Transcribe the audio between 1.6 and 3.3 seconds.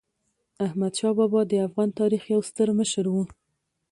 افغان تاریخ یو ستر مشر و.